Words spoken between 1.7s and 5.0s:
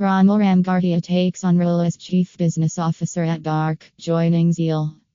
as Chief Business Officer at Dark, joining Zeal.